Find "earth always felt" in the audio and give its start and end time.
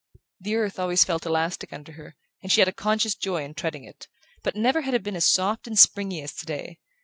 0.55-1.27